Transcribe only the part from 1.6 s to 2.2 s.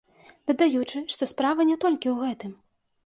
не толькі ў